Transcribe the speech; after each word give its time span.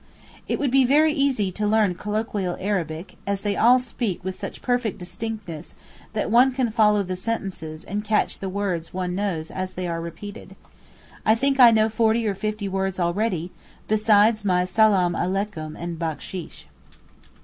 It 0.47 0.57
would 0.57 0.71
be 0.71 0.83
very 0.83 1.13
easy 1.13 1.51
to 1.51 1.67
learn 1.67 1.93
colloquial 1.93 2.57
Arabic, 2.59 3.17
as 3.27 3.43
they 3.43 3.55
all 3.55 3.77
speak 3.77 4.23
with 4.23 4.35
such 4.35 4.63
perfect 4.63 4.97
distinctness 4.97 5.75
that 6.13 6.31
one 6.31 6.53
can 6.53 6.71
follow 6.71 7.03
the 7.03 7.15
sentences 7.15 7.83
and 7.83 8.03
catch 8.03 8.39
the 8.39 8.49
words 8.49 8.95
one 8.95 9.13
knows 9.13 9.51
as 9.51 9.73
they 9.73 9.87
are 9.87 10.01
repeated. 10.01 10.55
I 11.23 11.35
think 11.35 11.59
I 11.59 11.69
know 11.69 11.87
forty 11.87 12.27
or 12.27 12.33
fifty 12.33 12.67
words 12.67 12.99
already, 12.99 13.51
besides 13.87 14.43
my 14.43 14.65
'salaam 14.65 15.13
aleikum' 15.13 15.75
and 15.77 15.99
'backsheesh. 15.99 16.63